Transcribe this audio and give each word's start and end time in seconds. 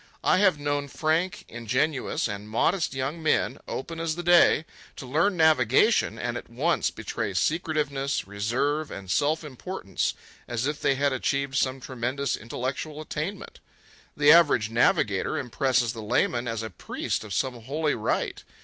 I 0.23 0.39
have 0.39 0.57
known 0.59 0.87
frank, 0.87 1.45
ingenuous, 1.47 2.27
and 2.27 2.49
modest 2.49 2.95
young 2.95 3.21
men, 3.21 3.59
open 3.67 3.99
as 3.99 4.15
the 4.15 4.23
day, 4.23 4.65
to 4.95 5.05
learn 5.05 5.37
navigation 5.37 6.17
and 6.17 6.37
at 6.37 6.49
once 6.49 6.89
betray 6.89 7.35
secretiveness, 7.35 8.25
reserve, 8.25 8.89
and 8.89 9.11
self 9.11 9.43
importance 9.43 10.15
as 10.47 10.65
if 10.65 10.81
they 10.81 10.95
had 10.95 11.13
achieved 11.13 11.55
some 11.55 11.79
tremendous 11.79 12.35
intellectual 12.35 12.99
attainment. 12.99 13.59
The 14.17 14.31
average 14.31 14.71
navigator 14.71 15.37
impresses 15.37 15.93
the 15.93 16.01
layman 16.01 16.47
as 16.47 16.63
a 16.63 16.71
priest 16.71 17.23
of 17.23 17.31
some 17.31 17.61
holy 17.61 17.93
rite. 17.93 18.43